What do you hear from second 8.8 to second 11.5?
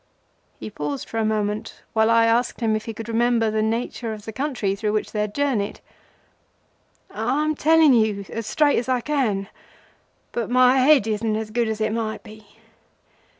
I can, but my head isn't